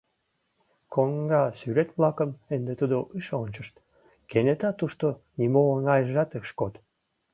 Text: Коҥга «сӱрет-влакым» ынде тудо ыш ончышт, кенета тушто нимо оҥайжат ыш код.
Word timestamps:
Коҥга 0.93 1.43
«сӱрет-влакым» 1.59 2.31
ынде 2.55 2.73
тудо 2.79 2.97
ыш 3.17 3.27
ончышт, 3.41 3.75
кенета 4.29 4.69
тушто 4.79 5.07
нимо 5.39 5.61
оҥайжат 5.73 6.31
ыш 6.41 6.49
код. 6.59 6.73